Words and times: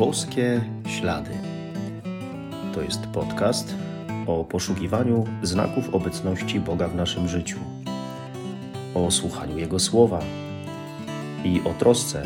Boskie 0.00 0.60
Ślady. 0.86 1.30
To 2.74 2.82
jest 2.82 3.06
podcast 3.06 3.74
o 4.26 4.44
poszukiwaniu 4.44 5.24
znaków 5.42 5.94
obecności 5.94 6.60
Boga 6.60 6.88
w 6.88 6.94
naszym 6.94 7.28
życiu, 7.28 7.58
o 8.94 9.10
słuchaniu 9.10 9.58
Jego 9.58 9.78
słowa 9.78 10.20
i 11.44 11.60
o 11.64 11.74
trosce 11.74 12.22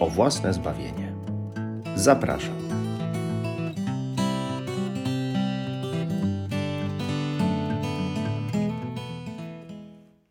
o 0.00 0.10
własne 0.10 0.54
zbawienie. 0.54 1.12
Zapraszam. 1.96 2.54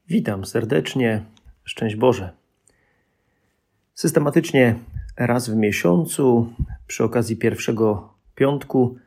Witam 0.08 0.46
serdecznie. 0.46 1.24
Szczęść 1.64 1.96
Boże. 1.96 2.34
Systematycznie 3.94 4.76
raz 5.18 5.50
w 5.50 5.56
miesiącu, 5.56 6.54
przy 6.88 7.04
okazji 7.04 7.38
pierwszego 7.38 8.14
piątku, 8.36 8.98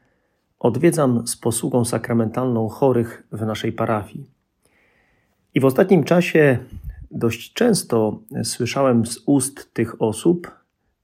odwiedzam 0.58 1.26
z 1.26 1.36
posługą 1.36 1.84
sakramentalną 1.84 2.68
chorych 2.68 3.26
w 3.32 3.46
naszej 3.46 3.72
parafii. 3.72 4.30
I 5.54 5.60
w 5.60 5.64
ostatnim 5.64 6.04
czasie 6.04 6.58
dość 7.10 7.52
często 7.52 8.20
słyszałem 8.44 9.06
z 9.06 9.18
ust 9.26 9.74
tych 9.74 10.02
osób 10.02 10.50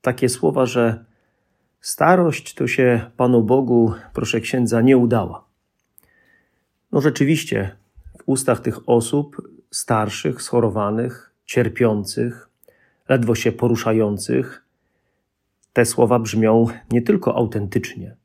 takie 0.00 0.28
słowa, 0.28 0.66
że 0.66 1.04
starość 1.80 2.54
to 2.54 2.66
się 2.66 3.10
Panu 3.16 3.42
Bogu, 3.42 3.92
proszę 4.12 4.40
księdza, 4.40 4.80
nie 4.80 4.96
udała. 4.96 5.44
No 6.92 7.00
rzeczywiście, 7.00 7.76
w 8.18 8.22
ustach 8.26 8.60
tych 8.60 8.88
osób 8.88 9.48
starszych, 9.70 10.42
schorowanych, 10.42 11.34
cierpiących, 11.44 12.48
ledwo 13.08 13.34
się 13.34 13.52
poruszających, 13.52 14.65
te 15.76 15.84
słowa 15.84 16.18
brzmią 16.18 16.66
nie 16.90 17.02
tylko 17.02 17.34
autentycznie, 17.34 18.16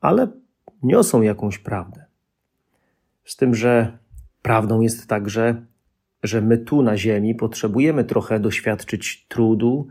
ale 0.00 0.28
niosą 0.82 1.22
jakąś 1.22 1.58
prawdę. 1.58 2.04
Z 3.24 3.36
tym, 3.36 3.54
że 3.54 3.98
prawdą 4.42 4.80
jest 4.80 5.06
także, 5.06 5.66
że 6.22 6.40
my 6.40 6.58
tu 6.58 6.82
na 6.82 6.96
Ziemi 6.96 7.34
potrzebujemy 7.34 8.04
trochę 8.04 8.40
doświadczyć 8.40 9.26
trudu, 9.28 9.88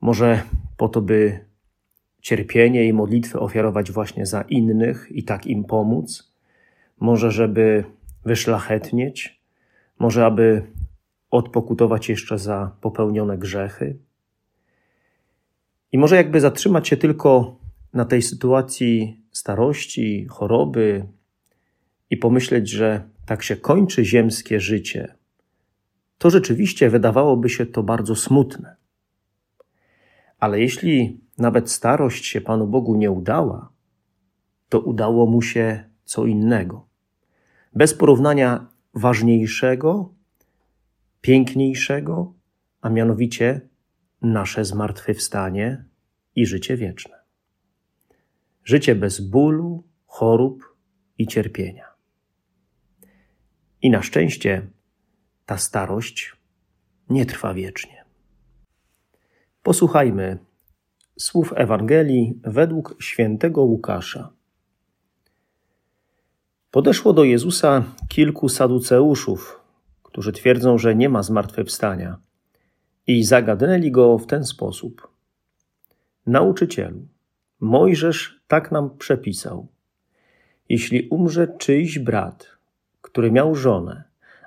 może 0.00 0.42
po 0.76 0.88
to, 0.88 1.02
by 1.02 1.44
cierpienie 2.20 2.84
i 2.84 2.92
modlitwę 2.92 3.40
ofiarować 3.40 3.92
właśnie 3.92 4.26
za 4.26 4.42
innych 4.42 5.08
i 5.10 5.24
tak 5.24 5.46
im 5.46 5.64
pomóc, 5.64 6.32
może 7.00 7.30
żeby 7.30 7.84
wyszlachetnieć, 8.24 9.42
może 9.98 10.26
aby 10.26 10.62
odpokutować 11.30 12.08
jeszcze 12.08 12.38
za 12.38 12.76
popełnione 12.80 13.38
grzechy. 13.38 14.05
I 15.92 15.98
może 15.98 16.16
jakby 16.16 16.40
zatrzymać 16.40 16.88
się 16.88 16.96
tylko 16.96 17.58
na 17.92 18.04
tej 18.04 18.22
sytuacji 18.22 19.20
starości, 19.32 20.26
choroby 20.30 21.06
i 22.10 22.16
pomyśleć, 22.16 22.70
że 22.70 23.08
tak 23.26 23.42
się 23.42 23.56
kończy 23.56 24.04
ziemskie 24.04 24.60
życie, 24.60 25.14
to 26.18 26.30
rzeczywiście 26.30 26.90
wydawałoby 26.90 27.48
się 27.48 27.66
to 27.66 27.82
bardzo 27.82 28.16
smutne. 28.16 28.76
Ale 30.38 30.60
jeśli 30.60 31.20
nawet 31.38 31.70
starość 31.70 32.26
się 32.26 32.40
Panu 32.40 32.66
Bogu 32.66 32.94
nie 32.94 33.10
udała, 33.10 33.72
to 34.68 34.80
udało 34.80 35.26
mu 35.26 35.42
się 35.42 35.84
co 36.04 36.26
innego. 36.26 36.86
Bez 37.74 37.94
porównania 37.94 38.66
ważniejszego, 38.94 40.14
piękniejszego, 41.20 42.32
a 42.80 42.88
mianowicie 42.88 43.60
nasze 44.22 44.64
zmartwychwstanie 44.64 45.84
i 46.34 46.46
życie 46.46 46.76
wieczne. 46.76 47.16
Życie 48.64 48.94
bez 48.94 49.20
bólu, 49.20 49.84
chorób 50.06 50.76
i 51.18 51.26
cierpienia. 51.26 51.84
I 53.82 53.90
na 53.90 54.02
szczęście 54.02 54.66
ta 55.46 55.58
starość 55.58 56.36
nie 57.10 57.26
trwa 57.26 57.54
wiecznie. 57.54 58.04
Posłuchajmy 59.62 60.38
słów 61.18 61.52
Ewangelii 61.56 62.40
według 62.44 62.96
świętego 63.00 63.62
Łukasza. 63.62 64.32
Podeszło 66.70 67.12
do 67.12 67.24
Jezusa 67.24 67.84
kilku 68.08 68.48
saduceuszów, 68.48 69.60
którzy 70.02 70.32
twierdzą, 70.32 70.78
że 70.78 70.94
nie 70.94 71.08
ma 71.08 71.22
zmartwychwstania, 71.22 72.18
i 73.06 73.24
zagadnęli 73.24 73.90
go 73.90 74.18
w 74.18 74.26
ten 74.26 74.44
sposób: 74.44 75.08
Nauczycielu, 76.26 77.06
Mojżesz 77.60 78.40
tak 78.48 78.72
nam 78.72 78.96
przepisał: 78.98 79.66
Jeśli 80.68 81.08
umrze 81.08 81.48
czyjś 81.58 81.98
brat, 81.98 82.46
który 83.02 83.30
miał 83.30 83.54
żonę, 83.54 84.04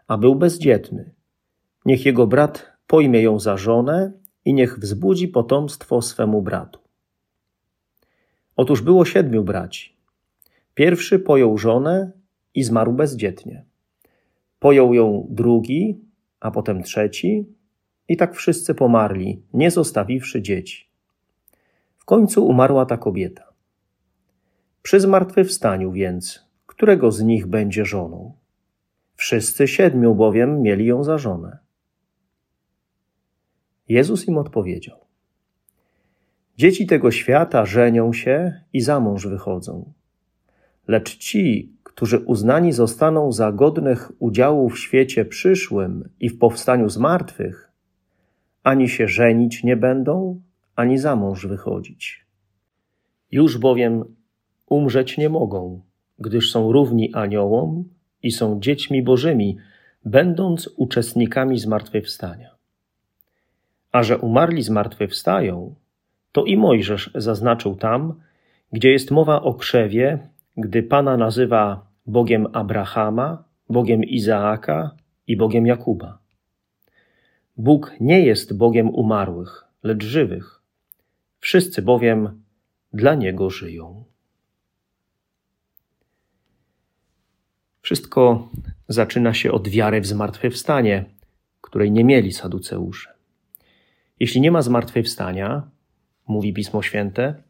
a 0.08 0.18
był 0.18 0.36
bezdzietny, 0.36 1.12
niech 1.86 2.06
jego 2.06 2.28
brat 2.28 2.72
pojmie 2.88 3.22
ją 3.22 3.40
za 3.40 3.58
żonę 3.58 4.12
i 4.46 4.53
niech 4.53 4.80
wzbudzi 4.80 5.28
potomstwo 5.28 6.02
swemu 6.02 6.41
bratu. 6.41 6.80
Otóż 8.56 8.81
było 8.81 9.06
siedmiu 9.06 9.44
braci. 9.44 9.96
Pierwszy 10.74 11.20
pojął 11.20 11.58
żonę 11.58 12.12
i 12.56 12.64
zmarł 12.64 12.94
bezdzietnie. 12.94 13.66
Pojął 14.59 14.94
ją 14.94 15.28
drugi, 15.30 16.02
a 16.40 16.52
potem 16.52 16.84
trzeci, 16.84 17.46
i 18.09 18.18
tak 18.18 18.36
wszyscy 18.36 18.75
pomarli, 18.75 19.42
nie 19.53 19.72
zostawiwszy 19.72 20.42
dzieci. 20.42 20.90
W 21.97 22.06
końcu 22.06 22.47
umarła 22.47 22.86
ta 22.86 22.97
kobieta. 22.97 23.44
Przy 24.81 25.00
zmartwychwstaniu 25.00 25.92
więc, 25.92 26.46
którego 26.66 27.12
z 27.12 27.22
nich 27.22 27.47
będzie 27.47 27.86
żoną? 27.86 28.34
Wszyscy 29.16 29.68
siedmiu 29.68 30.16
bowiem 30.16 30.62
mieli 30.62 30.86
ją 30.86 31.03
za 31.03 31.18
żonę. 31.18 31.58
Jezus 33.90 34.28
im 34.28 34.38
odpowiedział: 34.38 34.97
Dzieci 36.58 36.88
tego 36.88 37.12
świata 37.12 37.66
żenią 37.66 38.14
się 38.14 38.62
i 38.74 38.81
za 38.81 39.00
mąż 39.00 39.28
wychodzą. 39.28 39.94
Lecz 40.88 41.18
ci, 41.18 41.74
którzy 41.84 42.20
uznani 42.20 42.74
zostaną 42.74 43.31
za 43.31 43.52
godnych 43.52 44.12
udziału 44.20 44.70
w 44.70 44.80
świecie 44.80 45.26
przyszłym 45.26 46.09
i 46.20 46.30
w 46.30 46.38
powstaniu 46.38 46.90
z 46.90 46.97
martwych, 46.97 47.69
ani 48.69 48.90
się 48.90 49.07
żenić 49.07 49.63
nie 49.63 49.78
będą, 49.78 50.41
ani 50.75 50.97
za 50.97 51.16
mąż 51.16 51.46
wychodzić. 51.46 52.25
Już 53.31 53.57
bowiem 53.57 54.16
umrzeć 54.68 55.18
nie 55.18 55.30
mogą, 55.30 55.81
gdyż 56.19 56.52
są 56.52 56.72
równi 56.72 57.13
aniołom 57.13 57.84
i 58.24 58.31
są 58.31 58.59
dziećmi 58.59 59.03
bożymi, 59.03 59.58
będąc 60.06 60.69
uczestnikami 60.78 61.59
zmartwychwstania. 61.59 62.50
A 63.91 64.03
że 64.03 64.18
umarli 64.18 64.63
zmartwychwstają, 64.63 65.75
to 66.31 66.46
i 66.46 66.58
Mojżesz 66.58 67.12
zaznaczył 67.16 67.75
tam, 67.75 68.13
gdzie 68.72 68.91
jest 68.91 69.12
mowa 69.12 69.41
o 69.41 69.53
krzewie, 69.53 70.19
gdy 70.58 70.84
Pana 70.84 71.18
nazywa 71.18 71.88
Bogiem 72.06 72.47
Abrahama, 72.53 73.44
Bogiem 73.69 74.03
Izaaka 74.03 74.91
i 75.28 75.38
Bogiem 75.38 75.66
Jakuba. 75.66 76.19
Bóg 77.59 77.92
nie 78.00 78.25
jest 78.25 78.58
Bogiem 78.58 78.90
umarłych, 78.90 79.66
lecz 79.84 80.03
żywych. 80.03 80.62
Wszyscy 81.40 81.81
bowiem 81.81 82.44
dla 82.94 83.16
Niego 83.16 83.50
żyją. 83.50 84.03
Wszystko 87.81 88.50
zaczyna 88.88 89.34
się 89.34 89.52
od 89.52 89.68
wiary 89.68 90.02
w 90.02 90.06
zmartwychwstanie, 90.06 91.06
której 91.62 91.92
nie 91.92 92.03
mieli 92.03 92.31
saduceusze. 92.31 93.14
Jeśli 94.20 94.41
nie 94.41 94.52
ma 94.52 94.62
zmartwychwstania, 94.62 95.70
mówi 96.28 96.53
Pismo 96.53 96.82
Święte, 96.82 97.44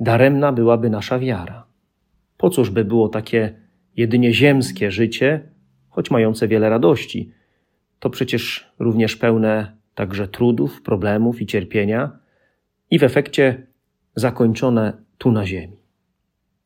daremna 0.00 0.52
byłaby 0.52 0.90
nasza 0.90 1.18
wiara. 1.18 1.66
Po 2.36 2.50
cóż 2.50 2.70
by 2.70 2.84
było 2.84 3.08
takie 3.08 3.60
jedynie 3.96 4.32
ziemskie 4.32 4.90
życie, 4.90 5.48
choć 5.88 6.10
mające 6.10 6.48
wiele 6.48 6.70
radości? 6.70 7.32
To 7.98 8.10
przecież 8.10 8.72
również 8.78 9.16
pełne 9.16 9.76
także 9.94 10.28
trudów, 10.28 10.82
problemów 10.82 11.42
i 11.42 11.46
cierpienia, 11.46 12.18
i 12.90 12.98
w 12.98 13.04
efekcie 13.04 13.66
zakończone 14.16 15.02
tu 15.18 15.32
na 15.32 15.46
ziemi, 15.46 15.76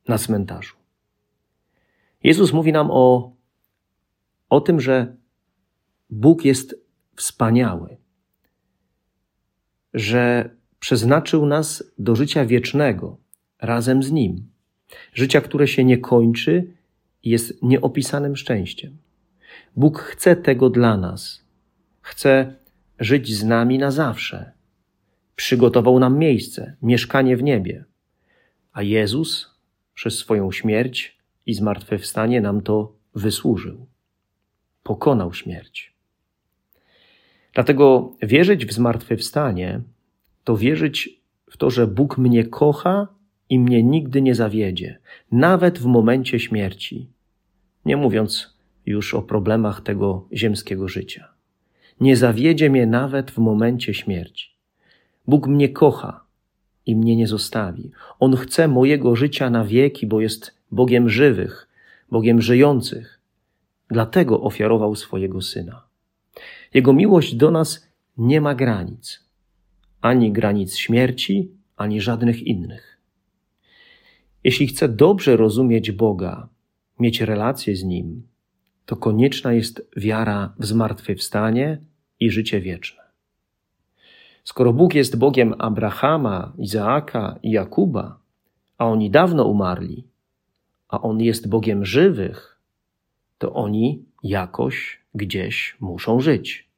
na 0.09 0.19
cmentarzu. 0.19 0.77
Jezus 2.23 2.53
mówi 2.53 2.73
nam 2.73 2.89
o, 2.91 3.33
o 4.49 4.61
tym, 4.61 4.81
że 4.81 5.17
Bóg 6.11 6.45
jest 6.45 6.75
wspaniały, 7.17 7.97
że 9.95 10.51
przeznaczył 10.79 11.47
nas 11.47 11.93
do 11.99 12.17
życia 12.17 12.47
wiecznego 12.47 13.17
razem 13.61 14.03
z 14.03 14.11
Nim. 14.11 14.51
Życia, 15.15 15.41
które 15.41 15.69
się 15.69 15.85
nie 15.85 15.99
kończy 15.99 16.73
i 17.23 17.31
jest 17.31 17.63
nieopisanym 17.63 18.37
szczęściem. 18.37 18.97
Bóg 19.77 19.99
chce 19.99 20.37
tego 20.37 20.71
dla 20.71 20.97
nas. 20.97 21.45
Chce 22.01 22.55
żyć 22.99 23.35
z 23.35 23.45
nami 23.45 23.79
na 23.79 23.91
zawsze. 23.91 24.53
przygotował 25.37 25.99
nam 25.99 26.19
miejsce, 26.19 26.77
mieszkanie 26.83 27.37
w 27.37 27.43
niebie. 27.43 27.85
A 28.73 28.83
Jezus 28.83 29.51
przez 29.95 30.19
swoją 30.19 30.53
śmierć 30.53 31.19
i 31.47 31.55
zmartwychwstanie 31.55 32.41
nam 32.41 32.61
to 32.61 32.93
wysłużył. 33.15 33.87
Pokonał 34.83 35.33
śmierć. 35.33 35.95
Dlatego 37.55 38.17
wierzyć 38.23 38.67
w 38.67 38.73
zmartwychwstanie 38.73 39.81
to 40.45 40.57
wierzyć 40.57 41.21
w 41.51 41.57
to, 41.57 41.71
że 41.71 41.87
Bóg 41.87 42.19
mnie 42.19 42.45
kocha 42.45 43.09
i 43.49 43.59
mnie 43.59 43.83
nigdy 43.83 44.23
nie 44.23 44.35
zawiedzie, 44.35 44.99
nawet 45.33 45.79
w 45.79 45.85
momencie 45.85 46.41
śmierci. 46.41 47.11
Nie 47.85 47.97
mówiąc 47.97 48.60
już 48.87 49.15
o 49.15 49.23
problemach 49.23 49.81
tego 49.81 50.29
ziemskiego 50.33 50.89
życia. 50.89 51.29
Nie 52.01 52.17
zawiedzie 52.17 52.71
mnie 52.71 52.87
nawet 52.87 53.31
w 53.31 53.39
momencie 53.39 53.95
śmierci. 53.95 54.51
Bóg 55.27 55.47
mnie 55.47 55.69
kocha 55.69 56.25
i 56.87 56.97
mnie 56.97 57.17
nie 57.17 57.27
zostawi. 57.27 57.91
On 58.21 58.37
chce 58.37 58.69
mojego 58.69 59.17
życia 59.17 59.51
na 59.51 59.65
wieki, 59.65 60.07
bo 60.07 60.21
jest 60.21 60.55
Bogiem 60.71 61.09
żywych, 61.09 61.69
Bogiem 62.11 62.43
żyjących. 62.43 63.21
Dlatego 63.89 64.41
ofiarował 64.41 64.97
swojego 64.97 65.43
syna. 65.43 65.83
Jego 66.75 66.93
miłość 66.93 67.35
do 67.35 67.51
nas 67.51 67.87
nie 68.19 68.41
ma 68.41 68.55
granic, 68.55 69.25
ani 70.01 70.33
granic 70.33 70.77
śmierci, 70.77 71.51
ani 71.77 72.01
żadnych 72.01 72.43
innych. 72.43 73.01
Jeśli 74.45 74.67
chcę 74.67 74.89
dobrze 74.89 75.37
rozumieć 75.37 75.91
Boga, 75.91 76.49
mieć 76.99 77.21
relację 77.21 77.77
z 77.77 77.85
Nim, 77.85 78.23
to 78.91 78.97
konieczna 78.97 79.53
jest 79.53 79.91
wiara 79.97 80.55
w 80.59 80.67
zmartwychwstanie 80.67 81.79
i 82.21 82.31
życie 82.31 82.61
wieczne. 82.61 83.03
Skoro 84.45 84.73
Bóg 84.73 84.95
jest 84.95 85.17
Bogiem 85.19 85.55
Abrahama, 85.59 86.53
Izaaka 86.59 87.39
i 87.43 87.51
Jakuba, 87.51 88.19
a 88.79 88.87
oni 88.87 89.11
dawno 89.11 89.45
umarli, 89.45 90.05
a 90.89 91.01
On 91.01 91.21
jest 91.21 91.49
Bogiem 91.49 91.85
żywych, 91.85 92.61
to 93.39 93.53
oni 93.53 94.05
jakoś 94.23 95.01
gdzieś 95.15 95.77
muszą 95.81 96.21
żyć. 96.21 96.69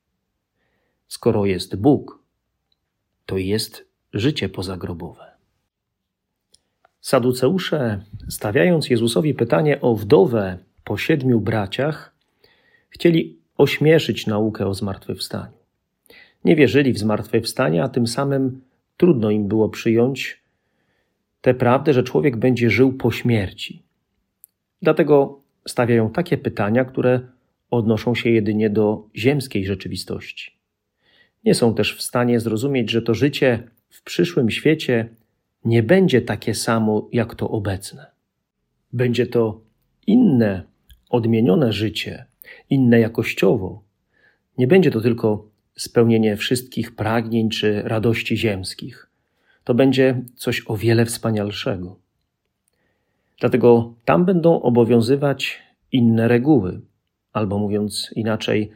Skoro 1.08 1.46
jest 1.46 1.76
Bóg, 1.76 2.18
to 3.26 3.38
jest 3.38 3.88
życie 4.12 4.48
pozagrobowe. 4.48 5.24
Saduceusze, 7.00 8.04
stawiając 8.28 8.90
Jezusowi 8.90 9.34
pytanie 9.34 9.80
o 9.80 9.94
wdowę 9.94 10.58
po 10.92 10.98
siedmiu 10.98 11.40
braciach, 11.40 12.14
chcieli 12.90 13.38
ośmieszyć 13.56 14.26
naukę 14.26 14.66
o 14.66 14.74
zmartwychwstaniu. 14.74 15.52
Nie 16.44 16.56
wierzyli 16.56 16.92
w 16.92 16.98
zmartwychwstanie, 16.98 17.82
a 17.82 17.88
tym 17.88 18.06
samym 18.06 18.60
trudno 18.96 19.30
im 19.30 19.48
było 19.48 19.68
przyjąć 19.68 20.42
tę 21.40 21.54
prawdę, 21.54 21.92
że 21.92 22.02
człowiek 22.02 22.36
będzie 22.36 22.70
żył 22.70 22.92
po 22.92 23.10
śmierci. 23.10 23.82
Dlatego 24.82 25.40
stawiają 25.66 26.10
takie 26.10 26.38
pytania, 26.38 26.84
które 26.84 27.20
odnoszą 27.70 28.14
się 28.14 28.30
jedynie 28.30 28.70
do 28.70 29.08
ziemskiej 29.16 29.66
rzeczywistości. 29.66 30.56
Nie 31.44 31.54
są 31.54 31.74
też 31.74 31.96
w 31.96 32.02
stanie 32.02 32.40
zrozumieć, 32.40 32.90
że 32.90 33.02
to 33.02 33.14
życie 33.14 33.68
w 33.88 34.02
przyszłym 34.02 34.50
świecie 34.50 35.08
nie 35.64 35.82
będzie 35.82 36.22
takie 36.22 36.54
samo 36.54 37.08
jak 37.12 37.34
to 37.34 37.50
obecne. 37.50 38.06
Będzie 38.92 39.26
to 39.26 39.60
inne, 40.06 40.71
odmienione 41.12 41.72
życie, 41.72 42.24
inne 42.70 43.00
jakościowo. 43.00 43.82
Nie 44.58 44.66
będzie 44.66 44.90
to 44.90 45.00
tylko 45.00 45.46
spełnienie 45.76 46.36
wszystkich 46.36 46.96
pragnień 46.96 47.50
czy 47.50 47.82
radości 47.82 48.36
ziemskich. 48.36 49.08
To 49.64 49.74
będzie 49.74 50.22
coś 50.36 50.62
o 50.66 50.76
wiele 50.76 51.04
wspanialszego. 51.04 51.96
Dlatego 53.40 53.94
tam 54.04 54.24
będą 54.24 54.62
obowiązywać 54.62 55.62
inne 55.92 56.28
reguły, 56.28 56.80
albo 57.32 57.58
mówiąc 57.58 58.10
inaczej, 58.16 58.70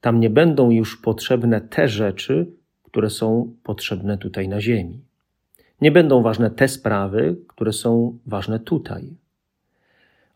tam 0.00 0.20
nie 0.20 0.30
będą 0.30 0.70
już 0.70 0.96
potrzebne 0.96 1.60
te 1.60 1.88
rzeczy, 1.88 2.46
które 2.82 3.10
są 3.10 3.54
potrzebne 3.62 4.18
tutaj 4.18 4.48
na 4.48 4.60
Ziemi. 4.60 5.00
Nie 5.80 5.92
będą 5.92 6.22
ważne 6.22 6.50
te 6.50 6.68
sprawy, 6.68 7.36
które 7.48 7.72
są 7.72 8.18
ważne 8.26 8.60
tutaj. 8.60 9.16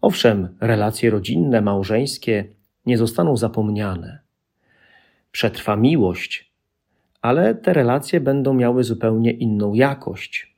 Owszem, 0.00 0.56
relacje 0.60 1.10
rodzinne, 1.10 1.60
małżeńskie 1.60 2.44
nie 2.86 2.98
zostaną 2.98 3.36
zapomniane. 3.36 4.18
Przetrwa 5.32 5.76
miłość, 5.76 6.52
ale 7.22 7.54
te 7.54 7.72
relacje 7.72 8.20
będą 8.20 8.54
miały 8.54 8.84
zupełnie 8.84 9.32
inną 9.32 9.74
jakość. 9.74 10.56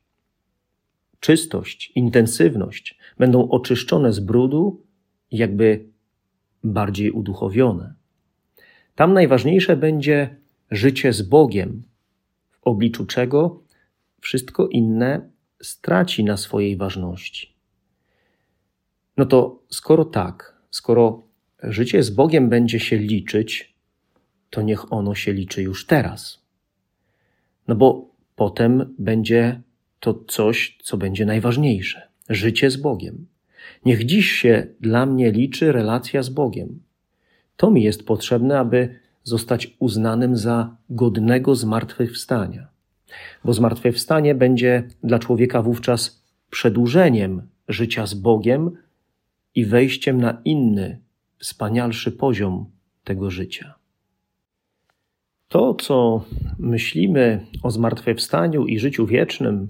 Czystość, 1.21 1.93
intensywność 1.95 2.99
będą 3.19 3.49
oczyszczone 3.49 4.13
z 4.13 4.21
brudu 4.21 4.83
i 5.31 5.37
jakby 5.37 5.85
bardziej 6.65 7.11
uduchowione. 7.11 7.95
Tam 8.95 9.13
najważniejsze 9.13 9.77
będzie 9.77 10.37
życie 10.71 11.13
z 11.13 11.23
Bogiem, 11.23 11.83
w 12.51 12.59
obliczu 12.63 13.07
czego 13.07 13.63
wszystko 14.21 14.69
inne 14.69 15.31
straci 15.63 16.25
na 16.25 16.37
swojej 16.37 16.77
ważności. 16.77 17.58
No 19.19 19.27
to 19.27 19.63
skoro 19.69 20.05
tak, 20.05 20.55
skoro 20.71 21.23
życie 21.63 22.03
z 22.03 22.11
Bogiem 22.11 22.49
będzie 22.49 22.81
się 22.81 22.97
liczyć, 22.97 23.75
to 24.51 24.63
niech 24.63 24.93
ono 24.93 25.15
się 25.15 25.33
liczy 25.33 25.63
już 25.63 25.87
teraz. 25.87 26.43
No 27.69 27.75
bo 27.75 28.11
potem 28.37 28.95
będzie 28.99 29.61
to 30.01 30.15
coś, 30.29 30.79
co 30.83 30.97
będzie 30.97 31.27
najważniejsze 31.27 32.09
życie 32.29 32.71
z 32.71 32.77
Bogiem. 32.77 33.27
Niech 33.85 34.05
dziś 34.05 34.31
się 34.31 34.67
dla 34.81 35.07
mnie 35.07 35.33
liczy 35.33 35.73
relacja 35.73 36.23
z 36.23 36.29
Bogiem. 36.29 36.81
To 37.57 37.71
mi 37.71 37.83
jest 37.83 38.07
potrzebne, 38.07 38.59
aby 38.59 38.99
zostać 39.25 39.77
uznanym 39.79 40.37
za 40.37 40.77
godnego 40.91 41.55
zmartwychwstania. 41.55 42.69
Bo 43.45 43.53
zmartwychwstanie 43.53 44.35
będzie 44.35 44.89
dla 45.05 45.19
człowieka 45.19 45.63
wówczas 45.63 46.23
przedłużeniem 46.51 47.43
życia 47.69 48.07
z 48.07 48.15
Bogiem 48.15 48.77
i 49.59 49.65
wejściem 49.65 50.21
na 50.21 50.41
inny, 50.45 51.01
wspanialszy 51.39 52.13
poziom 52.13 52.67
tego 53.05 53.31
życia. 53.31 53.75
To, 55.49 55.75
co 55.75 56.25
myślimy 56.59 57.47
o 57.63 57.71
zmartwychwstaniu 57.71 58.67
i 58.67 58.79
życiu 58.79 59.07
wiecznym, 59.07 59.69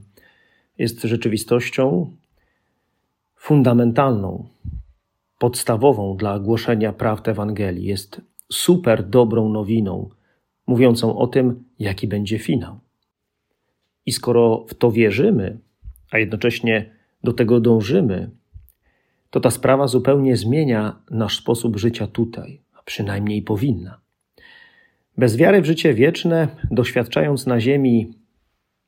jest 0.78 1.02
rzeczywistością 1.02 2.16
fundamentalną, 3.36 4.48
podstawową 5.38 6.16
dla 6.16 6.38
głoszenia 6.38 6.92
prawd 6.92 7.28
Ewangelii. 7.28 7.86
Jest 7.86 8.20
super 8.52 9.08
dobrą 9.08 9.48
nowiną, 9.48 10.10
mówiącą 10.66 11.18
o 11.18 11.26
tym, 11.26 11.64
jaki 11.78 12.08
będzie 12.08 12.38
finał. 12.38 12.78
I 14.06 14.12
skoro 14.12 14.66
w 14.68 14.74
to 14.74 14.90
wierzymy, 14.92 15.58
a 16.10 16.18
jednocześnie 16.18 16.90
do 17.24 17.32
tego 17.32 17.60
dążymy, 17.60 18.37
to 19.30 19.40
ta 19.40 19.50
sprawa 19.50 19.86
zupełnie 19.86 20.36
zmienia 20.36 21.02
nasz 21.10 21.38
sposób 21.38 21.76
życia 21.76 22.06
tutaj, 22.06 22.62
a 22.74 22.82
przynajmniej 22.82 23.42
powinna. 23.42 24.00
Bez 25.18 25.36
wiary 25.36 25.62
w 25.62 25.64
życie 25.64 25.94
wieczne, 25.94 26.48
doświadczając 26.70 27.46
na 27.46 27.60
ziemi 27.60 28.14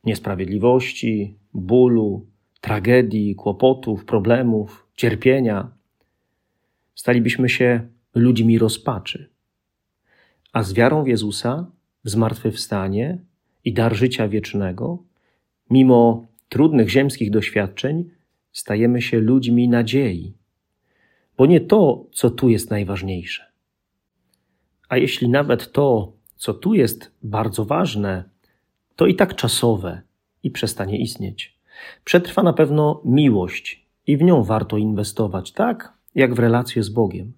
niesprawiedliwości, 0.05 1.39
bólu, 1.55 2.27
tragedii, 2.61 3.35
kłopotów, 3.35 4.05
problemów, 4.05 4.87
cierpienia, 4.97 5.71
stalibyśmy 6.95 7.49
się 7.49 7.89
ludźmi 8.15 8.59
rozpaczy. 8.59 9.31
A 10.53 10.63
z 10.63 10.73
wiarą 10.73 11.05
w 11.05 11.09
Jezusa, 11.09 11.71
w 12.05 12.11
zmartwychwstanie 12.11 13.19
i 13.65 13.73
dar 13.73 13.97
życia 13.97 14.29
wiecznego, 14.29 15.03
mimo 15.71 16.27
trudnych 16.49 16.89
ziemskich 16.91 17.31
doświadczeń, 17.31 18.11
stajemy 18.53 19.03
się 19.03 19.21
ludźmi 19.21 19.69
nadziei, 19.69 20.35
bo 21.37 21.47
nie 21.47 21.61
to, 21.61 22.07
co 22.13 22.31
tu 22.31 22.49
jest 22.49 22.71
najważniejsze. 22.71 23.53
A 24.89 24.97
jeśli 24.97 25.29
nawet 25.29 25.73
to, 25.73 26.13
co 26.37 26.55
tu 26.55 26.75
jest 26.75 27.13
bardzo 27.23 27.65
ważne, 27.65 28.25
to 28.97 29.07
i 29.07 29.15
tak 29.15 29.35
czasowe 29.35 30.03
i 30.43 30.51
przestanie 30.51 30.99
istnieć. 30.99 31.59
Przetrwa 32.05 32.43
na 32.43 32.53
pewno 32.53 33.03
miłość 33.05 33.87
i 34.07 34.17
w 34.17 34.23
nią 34.23 34.43
warto 34.43 34.77
inwestować, 34.77 35.53
tak 35.53 35.93
jak 36.15 36.35
w 36.35 36.39
relacje 36.39 36.83
z 36.83 36.89
Bogiem. 36.89 37.33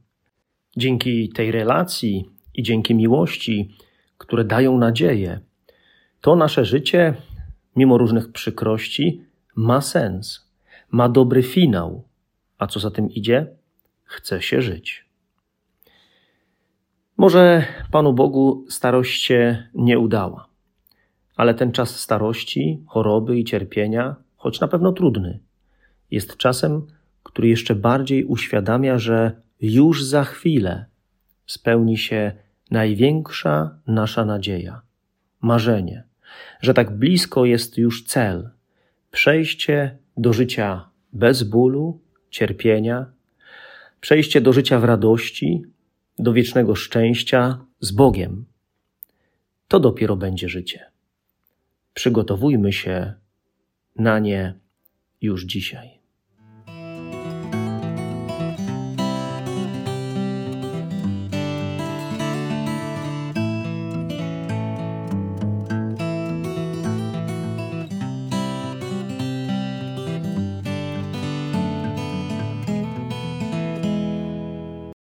Dzięki 0.76 1.28
tej 1.28 1.50
relacji 1.50 2.31
i 2.54 2.62
dzięki 2.62 2.95
miłości, 2.95 3.75
które 4.19 4.45
dają 4.45 4.78
nadzieję, 4.78 5.40
to 6.21 6.37
nasze 6.37 6.64
życie, 6.64 7.14
mimo 7.76 7.99
różnych 7.99 8.33
przykrości, 8.33 9.25
ma 9.57 9.81
sens, 9.81 10.51
ma 10.92 11.08
dobry 11.08 11.42
finał. 11.42 12.08
A 12.58 12.66
co 12.66 12.80
za 12.80 12.90
tym 12.90 13.11
idzie? 13.11 13.46
Chce 14.04 14.42
się 14.42 14.62
żyć. 14.62 15.08
Może 17.16 17.66
Panu 17.90 18.12
Bogu 18.12 18.64
starość 18.68 19.22
się 19.22 19.68
nie 19.75 19.99
udała 19.99 20.52
ale 21.37 21.54
ten 21.54 21.72
czas 21.72 22.00
starości, 22.00 22.82
choroby 22.87 23.38
i 23.38 23.44
cierpienia, 23.44 24.16
choć 24.37 24.61
na 24.61 24.68
pewno 24.68 24.92
trudny, 24.92 25.38
jest 26.11 26.37
czasem, 26.37 26.87
który 27.22 27.49
jeszcze 27.49 27.75
bardziej 27.75 28.25
uświadamia, 28.25 28.99
że 28.99 29.42
już 29.61 30.04
za 30.04 30.25
chwilę 30.25 30.87
spełni 31.46 31.99
się 31.99 32.32
największa 32.70 33.78
nasza 33.87 34.25
nadzieja, 34.25 34.82
marzenie, 35.40 36.04
że 36.61 36.75
tak 36.75 36.99
blisko 36.99 37.44
jest 37.44 37.78
już 37.78 38.04
cel 38.04 38.50
przejście 39.11 39.99
do 40.16 40.33
życia 40.33 40.90
bez 41.12 41.42
bólu, 41.42 42.00
cierpienia, 42.31 43.12
przejście 44.00 44.40
do 44.40 44.52
życia 44.52 44.81
w 44.81 44.85
radości, 44.85 45.62
do 46.19 46.33
wiecznego 46.33 46.75
szczęścia 46.75 47.64
z 47.81 47.92
Bogiem. 47.92 48.45
To 49.69 49.81
dopiero 49.81 50.16
będzie 50.16 50.49
życie. 50.49 50.90
Przygotowujmy 51.95 52.73
się 52.73 53.14
na 53.97 54.19
nie 54.19 54.54
już 55.21 55.45
dzisiaj. 55.45 56.01